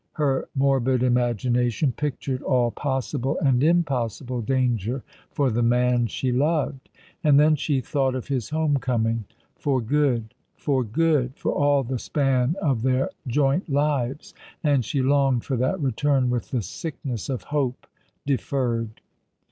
Her 0.13 0.49
morbid 0.55 1.03
imagination 1.03 1.91
pictured 1.91 2.41
all 2.41 2.71
possible 2.71 3.37
and 3.39 3.63
impossible 3.63 4.41
danger 4.41 5.03
for 5.29 5.51
the 5.51 5.61
man 5.61 6.07
she 6.07 6.31
loved. 6.31 6.89
And 7.23 7.39
then 7.39 7.55
she 7.55 7.81
thought 7.81 8.15
of 8.15 8.27
his 8.27 8.49
home 8.49 8.77
coming— 8.77 9.25
for 9.59 9.79
good, 9.79 10.33
for 10.55 10.83
good— 10.83 11.33
for 11.37 11.51
all 11.51 11.83
the 11.83 11.97
Bpan 11.99 12.55
of 12.55 12.81
their 12.81 13.11
joint 13.27 13.69
lives; 13.69 14.33
and 14.63 14.83
she 14.83 15.03
longed 15.03 15.43
for 15.45 15.55
that 15.57 15.79
return 15.79 16.31
with 16.31 16.49
the 16.49 16.63
sickness 16.63 17.29
of 17.29 17.43
hope 17.43 17.85
deferred. 18.25 19.01